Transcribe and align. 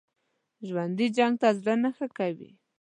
ژوندي 0.67 1.07
جنګ 1.17 1.33
ته 1.41 1.47
زړه 1.59 1.73
نه 1.83 1.89
ښه 1.95 2.07
کوي 2.17 2.49